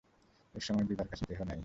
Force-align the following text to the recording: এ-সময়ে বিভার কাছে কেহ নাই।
এ-সময়ে 0.55 0.85
বিভার 0.85 1.07
কাছে 1.07 1.23
কেহ 1.25 1.39
নাই। 1.43 1.59